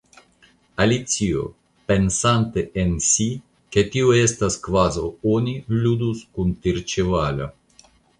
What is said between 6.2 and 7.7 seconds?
kun tirĉevalo.